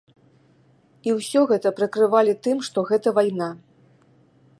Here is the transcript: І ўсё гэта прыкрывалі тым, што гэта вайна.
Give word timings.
І 1.09 1.13
ўсё 1.17 1.41
гэта 1.51 1.71
прыкрывалі 1.79 2.33
тым, 2.47 2.57
што 2.69 2.77
гэта 2.93 3.07
вайна. 3.19 3.49